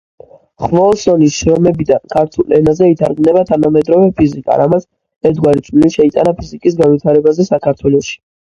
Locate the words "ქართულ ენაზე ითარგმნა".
2.13-3.45